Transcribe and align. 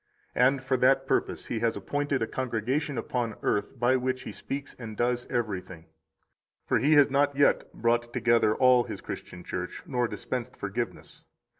And 0.33 0.63
for 0.63 0.77
that 0.77 1.05
purpose 1.05 1.45
He 1.45 1.59
has 1.59 1.77
appointed 1.77 2.23
a 2.23 2.27
congregation 2.27 2.97
upon 2.97 3.35
earth 3.43 3.79
by 3.79 3.97
which 3.97 4.23
He 4.23 4.31
speaks 4.31 4.75
and 4.79 4.97
does 4.97 5.27
everything. 5.29 5.81
62 6.61 6.61
For 6.65 6.79
He 6.79 6.93
has 6.93 7.11
not 7.11 7.35
yet 7.37 7.71
brought 7.71 8.11
together 8.11 8.55
all 8.55 8.85
His 8.85 8.99
Christian 8.99 9.43
Church 9.43 9.83
nor 9.85 10.07
dispensed 10.07 10.57
forgiveness. 10.57 11.23